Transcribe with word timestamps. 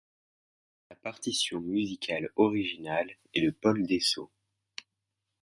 La 0.89 0.95
partition 0.95 1.59
musicale 1.59 2.31
originale 2.35 3.11
est 3.35 3.41
de 3.43 3.51
Paul 3.51 3.85
Dessau. 3.85 4.31